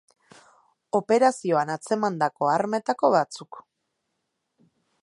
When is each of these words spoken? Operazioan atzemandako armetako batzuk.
Operazioan 0.99 1.73
atzemandako 1.75 2.51
armetako 2.55 3.13
batzuk. 3.19 3.63